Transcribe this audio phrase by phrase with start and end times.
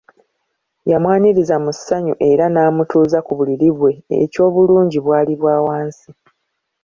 [0.91, 3.91] Yamwaniriza mu ssanyu era n’amutuuza ku buliri bwe,
[4.23, 6.09] eky’obulungi bwali bwa wansi.